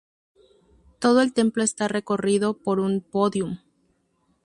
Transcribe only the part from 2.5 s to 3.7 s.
por un pódium.